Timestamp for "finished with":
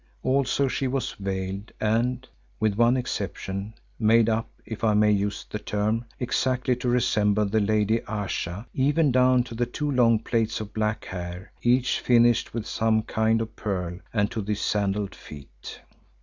11.99-12.65